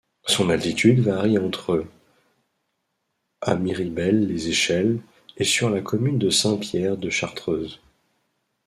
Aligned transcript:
Son 0.25 0.49
altitude 0.49 0.99
varie 1.01 1.37
entre 1.37 1.85
à 3.41 3.53
Miribel-les-Échelles 3.53 4.99
et 5.37 5.43
sur 5.43 5.69
la 5.69 5.81
commune 5.81 6.17
de 6.17 6.31
Saint-Pierre-de-Chartreuse. 6.31 7.79